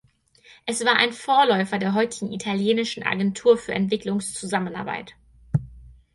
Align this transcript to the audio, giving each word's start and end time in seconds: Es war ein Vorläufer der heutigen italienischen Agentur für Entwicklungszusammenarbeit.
Es 0.65 0.83
war 0.83 0.95
ein 0.95 1.13
Vorläufer 1.13 1.77
der 1.77 1.93
heutigen 1.93 2.33
italienischen 2.33 3.03
Agentur 3.03 3.55
für 3.55 3.71
Entwicklungszusammenarbeit. 3.75 5.13